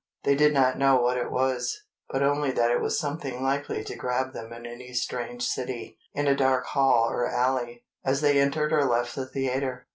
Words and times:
They 0.23 0.33
did 0.33 0.51
not 0.51 0.79
know 0.79 0.99
what 0.99 1.17
it 1.19 1.31
was, 1.31 1.83
but 2.09 2.23
only 2.23 2.49
that 2.53 2.71
it 2.71 2.81
was 2.81 2.97
something 2.97 3.43
likely 3.43 3.83
to 3.83 3.95
grab 3.95 4.33
them 4.33 4.51
in 4.51 4.65
any 4.65 4.93
strange 4.93 5.43
city, 5.45 5.99
in 6.11 6.25
a 6.25 6.35
dark 6.35 6.65
hall 6.65 7.07
or 7.11 7.27
alley, 7.29 7.83
as 8.03 8.21
they 8.21 8.39
entered 8.39 8.73
or 8.73 8.83
left 8.83 9.13
the 9.13 9.27
theatre. 9.27 9.85